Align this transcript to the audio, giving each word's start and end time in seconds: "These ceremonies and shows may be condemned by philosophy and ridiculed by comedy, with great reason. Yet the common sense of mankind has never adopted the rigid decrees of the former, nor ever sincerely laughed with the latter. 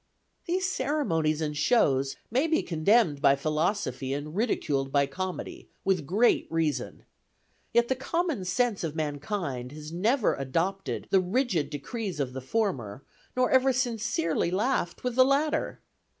"These 0.47 0.65
ceremonies 0.67 1.41
and 1.41 1.55
shows 1.55 2.15
may 2.31 2.47
be 2.47 2.63
condemned 2.63 3.21
by 3.21 3.35
philosophy 3.35 4.13
and 4.13 4.35
ridiculed 4.35 4.91
by 4.91 5.05
comedy, 5.05 5.69
with 5.85 6.07
great 6.07 6.47
reason. 6.51 7.03
Yet 7.71 7.87
the 7.87 7.95
common 7.95 8.43
sense 8.45 8.83
of 8.83 8.95
mankind 8.95 9.71
has 9.73 9.91
never 9.91 10.33
adopted 10.33 11.05
the 11.11 11.21
rigid 11.21 11.69
decrees 11.69 12.19
of 12.19 12.33
the 12.33 12.41
former, 12.41 13.03
nor 13.35 13.51
ever 13.51 13.71
sincerely 13.71 14.49
laughed 14.49 15.03
with 15.03 15.13
the 15.13 15.23
latter. 15.23 15.81